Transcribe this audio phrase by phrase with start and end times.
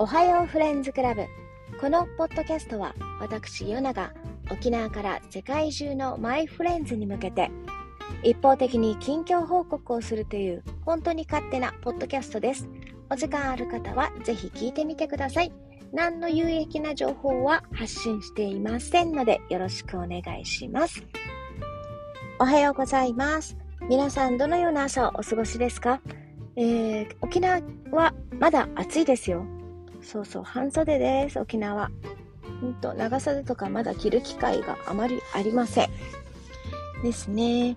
[0.00, 1.26] おはようフレンズクラブ。
[1.80, 4.12] このポッドキャストは私、ヨナが
[4.48, 7.50] 沖縄から世界中のマイフレンズに向けて
[8.22, 12.68] 一方的に近況報告をするという本当に勝手なポッドキャストです。
[13.10, 15.52] お時間ある方はぜひ聞いてみてください。
[15.92, 21.02] 何の有益な情報は発信していませんのでよろしくお願いします。
[22.38, 23.56] おはようございます。
[23.88, 26.00] 皆さんどのような朝をお過ごしですか、
[26.54, 29.44] えー、沖縄はまだ暑いですよ。
[30.02, 31.90] そうそう、半袖です、沖縄。
[32.62, 35.88] うんと、長袖とかまだ着る機会があまりありません。
[37.02, 37.76] ですね。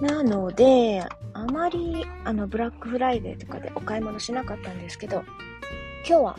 [0.00, 5.22] なので、あまり、あの、ブラックフライデーとかでお買い物しなかったんですけど、
[6.08, 6.38] 今日は、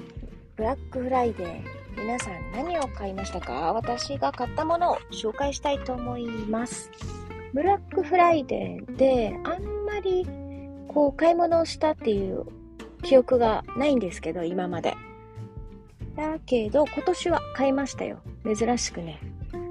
[0.57, 1.61] ブラックフライデー、
[1.97, 3.71] 皆さん何を買いましたか？
[3.71, 6.91] 私が買ったものを紹介したいと思います。
[7.53, 10.27] ブラックフライデーで、あんまり、
[10.89, 12.45] こう、買い物をしたっていう
[13.03, 14.95] 記憶がないんですけど、今まで。
[16.15, 18.19] だけど、今年は買いましたよ。
[18.43, 19.19] 珍しくね。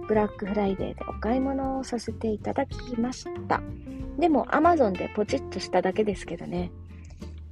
[0.08, 3.62] ブラックフライデーでお買い物をさせていただきました。
[4.18, 6.70] でも、Amazon でポチッとしただけですけどね。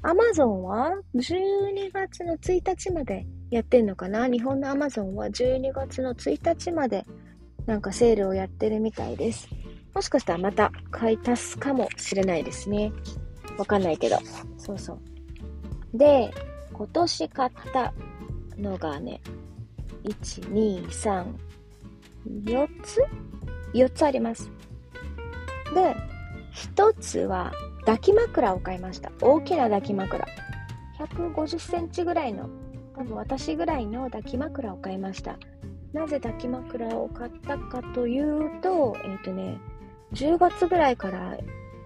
[0.03, 4.29] Amazon は12月の1日までやってんのかな？
[4.29, 7.05] 日本の Amazon は12月の1日まで
[7.67, 9.49] なんかセールをやってるみたいです。
[9.95, 12.93] もしかしたらまた買い足すかもしれないですね。
[13.59, 14.17] わかんないけど。
[14.57, 14.99] そうそう。
[15.95, 16.33] で、
[16.73, 17.93] 今年買った
[18.59, 19.21] のがね、
[20.05, 21.27] 1、2、3、
[22.45, 23.03] 4つ
[23.75, 24.51] ?4 つあります。
[25.75, 25.97] で、
[26.77, 29.11] 1つは抱き枕を買いました。
[29.21, 30.27] 大きな抱き枕。
[30.99, 32.49] 150センチぐらいの、
[32.97, 35.39] 多分私ぐらいの抱き枕を買いました。
[35.93, 39.59] なぜ抱き枕を買ったかというと、えっ、ー、とね、
[40.13, 41.37] 10月ぐらいから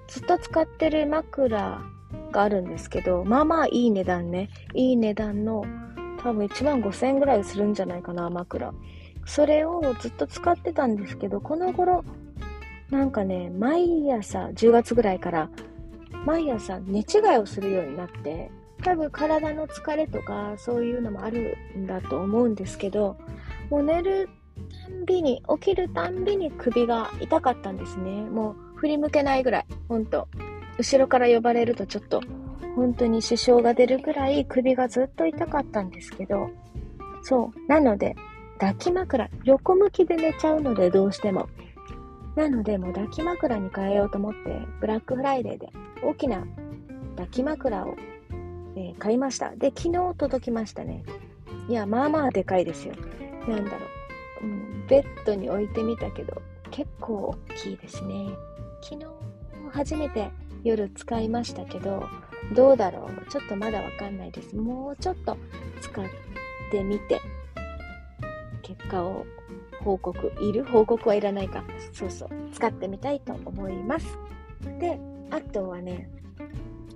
[0.09, 1.83] ずっと使ってる枕
[2.35, 4.51] があるんですけど、まあまあいい値段ね。
[4.75, 5.65] いい値段の
[6.23, 8.75] 多分1万5000円ぐらいするんじゃないかな、枕。
[9.25, 12.05] それをずっと使ってたんですけど、この頃、
[12.91, 15.49] なんかね、毎朝、10月ぐらいから、
[16.27, 17.03] 毎朝寝違
[17.37, 18.51] いをするようになって、
[18.83, 23.17] 多分体の疲れとかそういうのもあるんだと思うんですけど、
[23.71, 24.29] もう寝る
[24.83, 28.11] たんびに、起きるたんびに首が痛かったんですね。
[28.23, 30.29] もう振り向けないぐらい、ほんと。
[30.79, 32.21] 後ろから呼ばれるとちょっと
[32.77, 36.51] 本当に支障が出るぐらい首がずっと痛かったんですけど、
[37.23, 37.69] そう。
[37.69, 38.17] なので、
[38.59, 41.49] 抱き枕、横向きで寝ちゃうのでどうしても。
[42.37, 44.39] なので、もう抱き枕に変えようと思って、
[44.81, 45.71] ブラックフライデーで
[46.03, 46.45] 大きな
[47.17, 47.97] 抱き枕を、
[48.77, 49.55] えー、買いました。
[49.57, 51.05] で、昨日届きましたね。
[51.69, 52.95] いや、まあまあでかいですよ。
[53.49, 53.79] なんだろ
[54.43, 54.45] う。
[54.45, 58.27] うん、ベッドに置いてみたけど、結構大きいですね。
[58.83, 59.07] 昨日
[59.75, 60.31] 初めて
[60.63, 62.09] 夜使いましたけど、
[62.55, 63.31] どうだろう？
[63.31, 64.55] ちょっとまだわかんないです。
[64.55, 65.37] もうちょっと
[65.81, 66.05] 使っ
[66.71, 67.21] てみて、
[68.63, 69.27] 結果を
[69.83, 71.65] 報告、いる報告はいらないか。
[71.93, 72.29] そうそう。
[72.53, 74.07] 使ってみたいと思います。
[74.79, 74.99] で、
[75.31, 76.09] あとはね、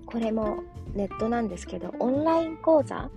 [0.06, 0.62] これも
[0.94, 3.11] ネットなんですけど、オンライン講座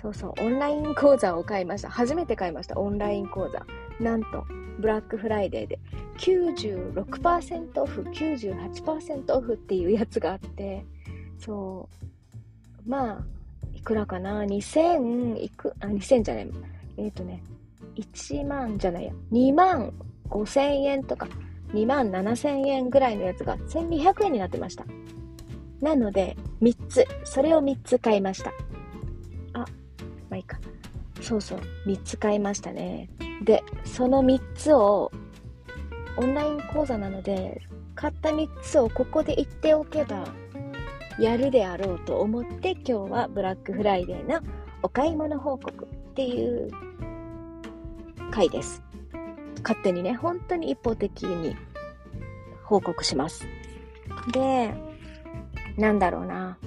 [0.00, 1.90] そうそう、オンライン講座を買いました。
[1.90, 3.66] 初めて買いました、オンライン講座。
[4.00, 4.44] なんと、
[4.78, 5.78] ブラックフライデーで
[6.18, 10.84] 96%オフ、98%オフっていうやつがあって、
[11.38, 11.88] そ
[12.86, 13.24] う、まあ、
[13.74, 16.50] いくらかな ?2000 いく、あ、2000じゃない。
[16.98, 17.42] えっ、ー、とね、
[17.96, 19.92] 1万じゃないや、2万
[20.28, 21.28] 5000円とか、
[21.72, 24.84] 2万7000円ぐらいのやつが1200円になってました。
[25.80, 28.52] なので、3つ、それを3つ買いました。
[30.36, 30.58] まあいいか。
[31.22, 33.08] そうそう、3つ買いましたね。
[33.42, 35.10] で、その3つを
[36.18, 37.62] オンライン講座なので、
[37.94, 40.26] 買った3つをここで言っておけば、
[41.18, 44.40] やるであろうと思って今日はブラックフライデーの
[44.82, 46.70] お買い物報告っていう
[48.30, 48.82] 回です。
[49.62, 51.56] 勝手にね、本当に一方的に
[52.62, 53.46] 報告します。
[54.32, 54.74] で、
[55.78, 56.58] なんだろうな。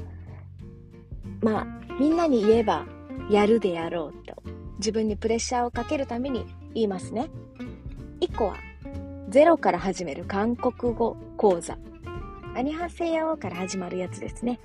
[1.41, 1.67] まあ、
[1.99, 2.85] みんなに言えば
[3.29, 4.41] やるであろうと
[4.79, 7.29] 自分にプレッシャーをかけるために言いますね。
[8.21, 8.57] 1個は
[9.29, 11.77] ゼロから始める韓国語講座。
[12.55, 14.59] アニハセヨから始まるやつですね。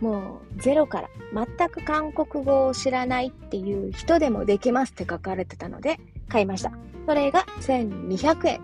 [0.00, 5.98] もうゼロから全く韓国語を知らないっていう人でもできますって書かれてたので
[6.28, 6.72] 買いました。
[7.06, 8.60] それが1200円。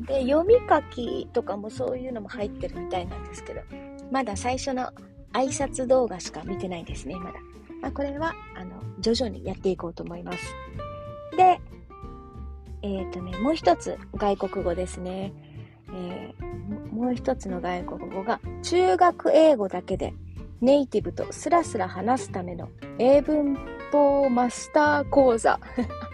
[0.00, 3.60] で、読み書きとかもそういうのも入ってるみたいなんですけど、
[4.10, 4.90] まだ最初の
[5.32, 7.32] 挨拶動画しか見てないですね、まだ。
[7.82, 10.54] まあ、これは、あの、徐々にやっていこうと思います。
[11.36, 11.60] で、
[12.82, 15.32] えっ、ー、とね、もう一つ外国語ですね。
[15.92, 20.14] えー、もう一つの外国語が中学英語だけで
[20.60, 22.68] ネイティブとスラスラ話すための
[22.98, 23.58] 英文
[23.90, 25.58] 法マスター講座。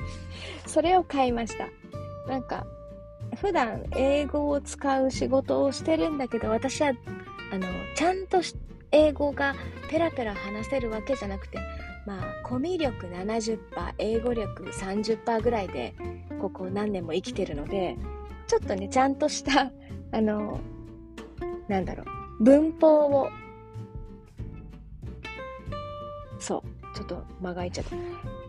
[0.67, 1.69] それを買いました。
[2.29, 2.67] なんか、
[3.41, 6.93] 普段英語を使う仕事をしてるんだけど、私は、
[7.53, 8.55] あの、ちゃんとし
[8.97, 9.55] 英語が
[9.91, 11.59] ペラペラ話せるわけじゃなくて、
[12.07, 13.59] まあ、コミュ力70%、
[13.99, 15.95] 英語力30%ぐらいで、
[16.41, 17.95] ここ何年も生きてるので、
[18.47, 19.71] ちょっとね、ちゃんとした、
[20.13, 20.59] あの、
[21.69, 22.05] なんだろ
[22.41, 23.29] う、文法を、
[26.39, 27.97] そう、ちょっと間が空いちゃった。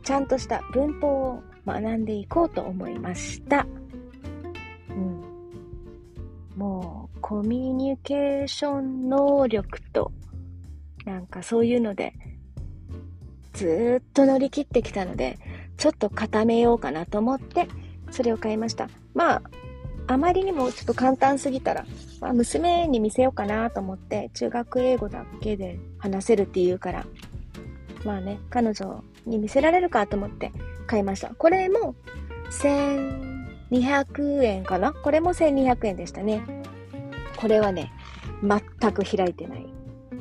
[0.04, 3.68] ちゃんとした文法を学んでいこうと思いました。
[4.90, 5.22] うん。
[6.56, 10.14] もう、コミュニケーション能力と、
[11.07, 12.13] なんかそういうので、
[13.54, 15.39] ずっと乗り切ってきたので、
[15.77, 17.69] ちょっと固めようかなと思って、
[18.12, 18.89] それを買いました。
[19.13, 19.42] まあ、
[20.07, 21.86] あまりにもちょっと簡単すぎたら、
[22.19, 27.06] まあ、娘に見せようかなと思って、中学英語だけで話せるって言うから、
[28.03, 30.51] まあね、彼女に見せられるかと思って
[30.86, 31.30] 買いました。
[31.30, 31.95] これも
[32.51, 34.92] 1200円かな？
[34.92, 36.44] これも1200円でしたね。
[37.38, 37.94] これはね、
[38.44, 39.65] 全く開いてない。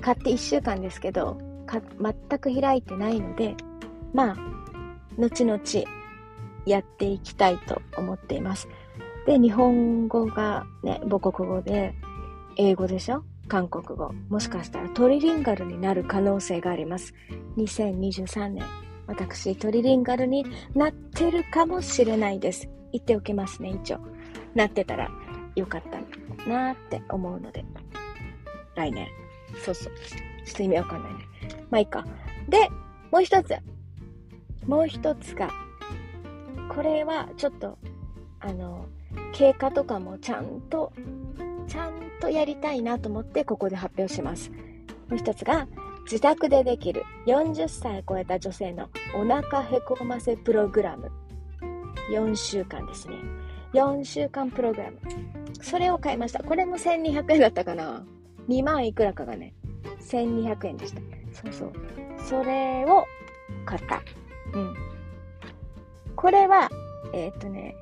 [0.06, 1.36] 買って1週間ですけど、
[1.68, 3.56] 全く開いてないので、
[4.14, 4.36] まあ、
[5.18, 5.60] 後々
[6.64, 8.68] やっていきたいと思っています。
[9.26, 11.92] で、日本語がね、母国語で、
[12.56, 13.24] 英語でしょ？
[13.48, 14.14] 韓国語。
[14.28, 17.12] もしかしたらトリリンガルになる可能性があります。
[17.56, 18.64] 2023年、
[19.08, 22.68] 私トリリンガルになってるかもしれないです。
[22.92, 23.98] 言っておきますね、一応。
[24.54, 25.10] なってたら
[25.56, 27.64] よかったなって思うので。
[28.76, 29.08] 来年。
[29.64, 29.92] そうそう。
[30.44, 31.18] ちょっと意味わかんないね。
[31.70, 32.04] まあいいか。
[32.48, 32.68] で、
[33.10, 33.54] もう一つ。
[34.66, 35.48] もう一つが、
[36.68, 37.78] これはちょっと、
[38.40, 38.86] あの、
[39.32, 40.92] 経過とかもちゃんと、
[41.68, 44.50] ちゃんとやりたいなと思ってここで発表します。
[45.08, 45.68] もう一つが、
[46.04, 51.10] 自宅でできる40歳超えた女性のお腹へこませプログラム。
[52.12, 53.14] 4週間ですね。
[53.72, 54.98] 4週間プログラム。
[55.60, 56.42] それを買いました。
[56.42, 58.04] これも1200円だったかな
[58.48, 59.54] ?2 万いくらかがね、
[60.00, 61.00] 1200円でした。
[61.32, 61.72] そうそう。
[62.28, 63.04] それを
[63.64, 64.02] 買った。
[64.54, 64.74] うん。
[66.14, 66.70] これは、
[67.12, 67.76] えー、っとね、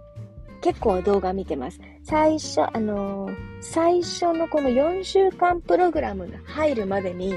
[0.61, 1.79] 結構動画見てます。
[2.03, 7.35] 最初、あのー、最初のこの4週間プログラムが入るまでに、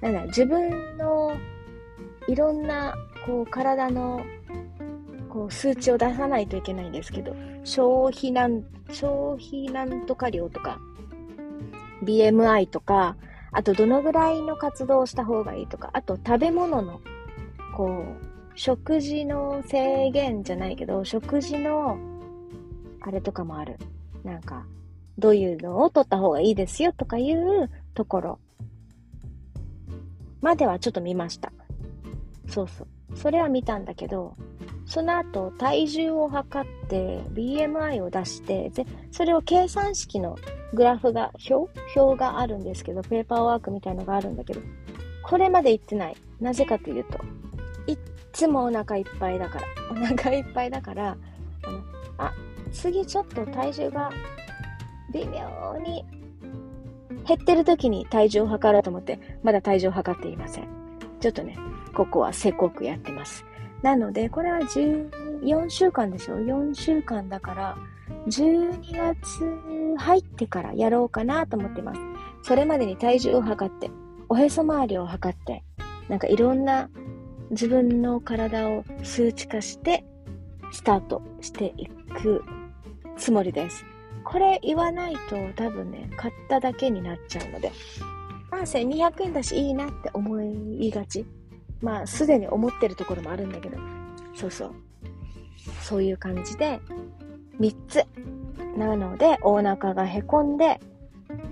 [0.00, 1.36] なんだ、自分の
[2.28, 2.94] いろんな、
[3.26, 4.20] こう、体の、
[5.28, 10.78] こう、数値を出さないといけないんですけど、消費なん、消費なんとか量とか、
[12.02, 13.16] BMI とか、
[13.52, 17.00] あとどのぐらいの活動をした方がいいとか、あと食べ物の、
[17.76, 21.98] こう、食事の制限じゃないけど、食事の、
[23.00, 23.76] あれとかもある。
[24.24, 24.66] なんか、
[25.18, 28.38] どういうのを取った方がいいですよとかいうところ
[30.40, 31.52] まではちょっと見ました。
[32.48, 32.86] そうそう。
[33.18, 34.36] それは見たんだけど、
[34.86, 40.38] その後、体重を測って、BMI を出して、で、それを計算式の
[40.72, 44.60] グラフが、表表があるんですけど、ペーパーワークみたいのがあるんだけど、
[45.22, 46.16] これまで言ってない。
[46.40, 47.18] なぜかというと
[47.86, 47.98] いっ、
[48.32, 49.66] つもお腹いっぱいだから。
[49.90, 51.16] お腹いっぱいだから、
[51.64, 51.82] あの、
[52.16, 52.32] あ、
[52.72, 54.10] 次ちょっと体重が
[55.12, 56.04] 微妙に
[57.26, 60.87] 減ってる時に体重を測ろうと思って、まだ体重を測っていません。
[61.20, 61.58] ちょっとね、
[61.94, 63.44] ここはせこくやってます。
[63.82, 67.76] なので、これは14週間でしょ ?4 週間だから、
[68.26, 72.00] 12月入ってからやろうかなと思ってます。
[72.42, 73.90] それまでに体重を測って、
[74.28, 75.64] おへそ周りを測って、
[76.08, 76.88] なんかいろんな
[77.50, 80.04] 自分の体を数値化して
[80.72, 82.44] スタートしていく
[83.16, 83.84] つもりです。
[84.24, 87.72] これ言わないと多分ね、買っただけになっちゃうので。
[88.58, 91.24] まあ1200円だしいいなって思いがち。
[91.80, 93.78] まあすでに思ってるところもあるんだけど。
[94.34, 94.74] そうそう。
[95.80, 96.80] そういう感じで
[97.60, 98.04] 3つ。
[98.76, 100.80] なのでお腹がへこんで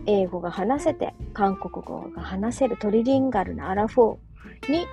[0.06, 4.86] 英語が話せて韓国語が話せるトリリンガルなアラフォーに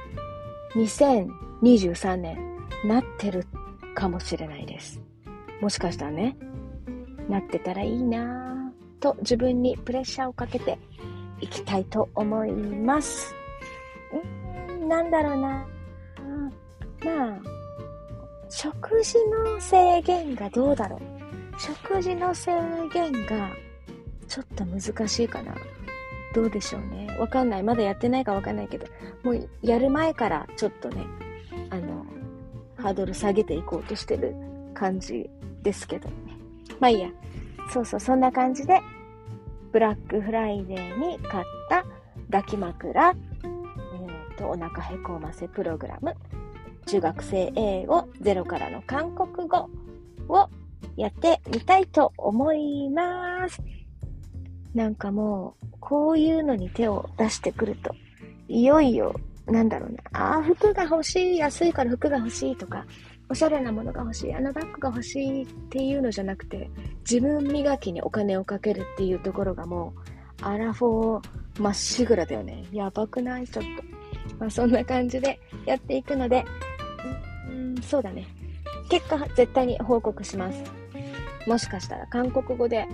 [0.75, 2.38] 2023年
[2.86, 3.48] なってる
[3.96, 5.01] かもしれないです。
[5.62, 6.38] もしかしたらね、
[7.27, 10.77] なってたらいいなぁと自分にプレッシャーをかけて
[11.43, 13.35] いきたいと思います。
[14.81, 15.67] んなんだろうな。
[17.03, 17.41] まあ、
[18.50, 21.01] 食事の制限がどうだろう。
[21.59, 22.51] 食事の制
[22.93, 23.50] 限が
[24.27, 25.53] ちょっと難しいかな。
[26.33, 27.07] どうでしょうね。
[27.19, 27.63] わかんない。
[27.63, 28.88] まだやってないかわかんないけど、
[29.23, 31.05] もうやる前からちょっとね、
[31.69, 32.05] あの、
[32.77, 34.33] ハードル下げていこうとしてる
[34.73, 35.29] 感じ
[35.62, 36.15] ですけどね。
[36.79, 37.09] まあいいや。
[37.69, 38.79] そうそう、そんな感じで、
[39.73, 41.83] ブラックフライデーに買った
[42.31, 46.15] 抱き枕、えーと、お腹へこませプログラム、
[46.85, 49.69] 中学生英語ゼロからの韓国語
[50.29, 50.47] を
[50.95, 53.63] やってみたいと思います。
[54.75, 57.95] なんかもう、こういうのに手を出してくると、
[58.47, 62.85] いよいよ、なんだろうな、ああ、服が欲しい、安いから服が欲しいとか、
[63.29, 66.69] おしゃれなものが欲しい、あのバッグが欲しいっていうのじゃなくて、
[67.09, 69.93] 自分磨きにお金をかけるっていうところがも
[70.41, 72.65] う、アラフォーまっしぐらだよね。
[72.71, 73.47] やばくない？
[73.47, 73.83] ちょっと。
[74.39, 76.45] まあそんな感じでやっていくので、
[77.49, 78.27] うん、そうだね。
[78.89, 80.63] 結果絶対に報告します。
[81.47, 82.87] もしかしたら韓国語で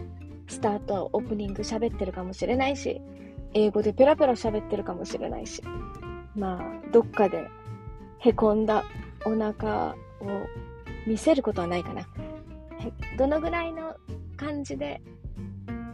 [0.47, 3.01] スタート、オープニング喋ってるかもしれないし、
[3.53, 5.61] 英語でペラペラ喋ってるかもしれないし、
[6.35, 7.47] まあ、どっかで
[8.19, 8.83] へこんだ
[9.25, 10.47] お腹を
[11.07, 12.07] 見せることはないかな。
[13.17, 13.95] どのぐらいの
[14.37, 15.01] 感じで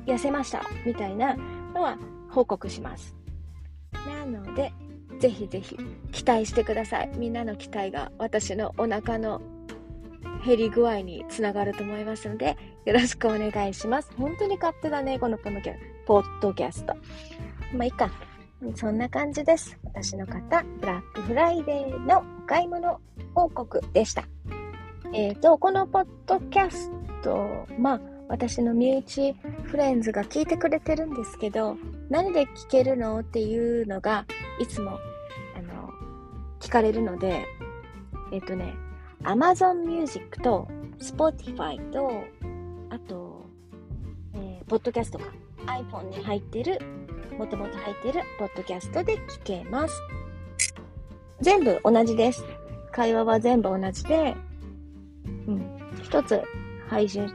[0.05, 1.35] 痩せましたみたいな
[1.73, 1.97] のは
[2.29, 3.15] 報告します。
[4.07, 4.71] なので、
[5.19, 5.77] ぜひぜひ
[6.11, 7.11] 期待してください。
[7.17, 9.41] みんなの期待が私のお腹の
[10.45, 14.11] 減り具合につながると思いますので、よろしくお願いします。
[14.15, 16.93] 本当に勝手だね、このポッドキャスト。
[17.73, 18.11] まあいいか。
[18.75, 19.77] そんな感じです。
[19.83, 22.99] 私の方、ブラックフライデーのお買い物
[23.35, 24.27] 報告でした。
[25.13, 26.89] えっ、ー、と、このポッドキャス
[27.21, 31.77] ト、まあ、私の身内フレンズが聞いてくれてるんですけど、
[32.09, 34.25] 何で聞けるのっていうのが、
[34.59, 34.99] いつも、
[35.55, 35.91] あの、
[36.59, 37.45] 聞かれるので、
[38.31, 38.73] えっ、ー、とね、
[39.23, 40.67] Amazon Music と
[40.99, 42.23] Spotify と、
[42.89, 43.45] あと、
[44.33, 45.25] えー、ポッドキャストか
[45.67, 46.79] iPhone に入ってる、
[47.37, 50.01] もともと入ってるポッドキャストで聞けます。
[51.41, 52.43] 全部同じです。
[52.95, 54.35] 会話は全部同じで、
[55.47, 55.69] うん、
[56.01, 56.41] 一つ
[56.87, 57.29] 配信。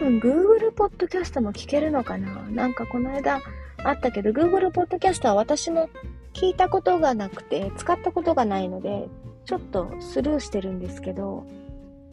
[0.00, 2.42] 多分 Google ポッドキャストも聞けるのかな？
[2.50, 3.40] なんかこの間
[3.84, 5.88] あったけど、Google ポッドキャストは私も
[6.32, 9.08] 聞いたことがなくて、使ったことがないので、
[9.44, 11.46] ちょっとスルーしてるんですけど、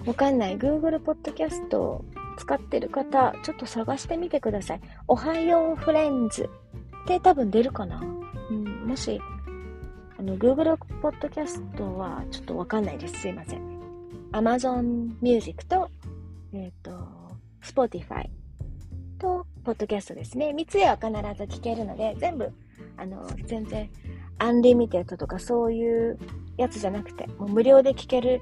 [0.05, 0.57] わかんない。
[0.59, 2.05] Google Podcast を
[2.37, 4.81] 使ってる方、ちょっと探してみてください。
[5.07, 6.47] おはようフレンズ
[7.05, 8.03] って多分出るかな？
[8.51, 9.19] うん、もし、
[10.17, 13.21] あの、Google Podcast はちょっとわかんないです。
[13.21, 13.61] すいません。
[14.31, 15.89] Amazon Music と、
[16.53, 16.91] えっ、ー、と、
[17.61, 18.27] Spotify
[19.19, 20.53] と、Podcast ですね。
[20.55, 22.51] 3つでは必ず聞けるので、全部、
[22.97, 23.89] あの、全然、
[24.39, 26.17] アンリミテッドとかそういう
[26.57, 28.41] やつじゃなくて、もう無料で聞ける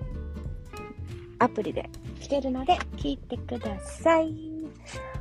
[1.40, 4.34] アプリで聞けるので聞いてください。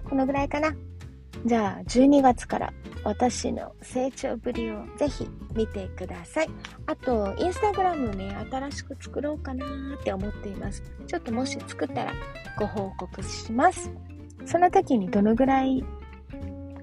[0.09, 0.75] このぐらいかな。
[1.46, 2.72] じゃあ、12月から
[3.02, 6.50] 私の成長ぶりをぜひ見てください。
[6.87, 9.64] あと、インスタグラムね、新しく作ろうかな
[9.99, 10.82] って思っています。
[11.06, 12.12] ちょっともし作ったら
[12.58, 13.90] ご報告します。
[14.44, 15.84] その時にどのぐらい、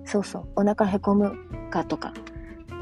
[0.06, 1.36] そうそう、お腹へこむ
[1.70, 2.14] かとか、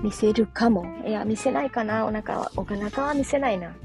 [0.02, 0.86] 見せるかも。
[1.06, 2.52] いや、見せないかな、お腹は。
[2.56, 3.68] お腹は見せないな。
[3.68, 3.76] うん。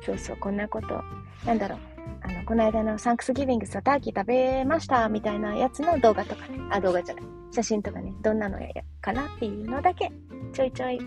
[0.00, 1.02] そうそう、こんなこと。
[1.44, 1.97] なんだろう。
[2.28, 6.60] あの、この間のサンクスギビングスターキー食べましたみたいなやつの動画とかね。
[6.70, 7.24] あ、動画じゃない。
[7.50, 8.68] 写真とかね、どんなのや
[9.00, 10.12] かなっていうのだけ、
[10.52, 11.00] ちょいちょい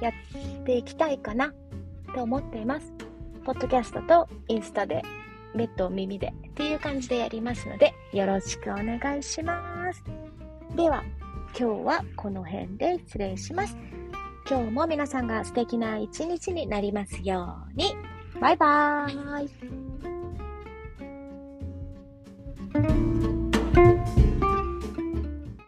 [0.00, 1.52] やっていきたいかな
[2.14, 2.92] と思っています。
[3.44, 5.02] ポッドキャストとインスタで、
[5.54, 10.04] 目と耳でっていう感じでやりますので、よろしくお願いします。
[10.76, 11.02] では、
[11.58, 13.76] 今日はこの辺で失礼します。
[14.48, 17.94] 今日も皆さんが素敵な一日になりますように。
[18.40, 19.77] バイバーイ。